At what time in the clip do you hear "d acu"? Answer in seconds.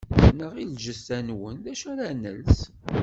1.63-1.85